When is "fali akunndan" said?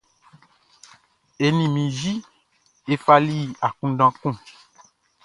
3.03-4.11